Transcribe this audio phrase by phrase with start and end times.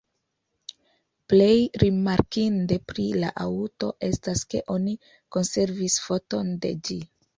[1.33, 1.51] Plej
[1.83, 4.97] rimarkinde pri la aŭto estas ke oni
[5.37, 6.99] konservis foton de ĝi.